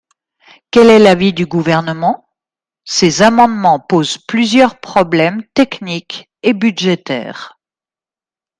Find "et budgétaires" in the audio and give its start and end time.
6.41-7.59